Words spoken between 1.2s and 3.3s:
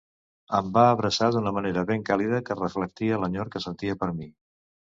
d'una manera ben càlida que reflectia